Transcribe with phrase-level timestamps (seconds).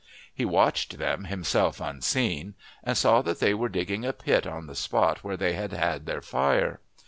[0.33, 4.73] He watched them, himself unseen, and saw that they were digging a pit on the
[4.73, 6.79] spot where they had had their fire.